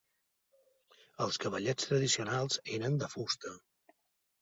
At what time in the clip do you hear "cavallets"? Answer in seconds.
1.45-1.89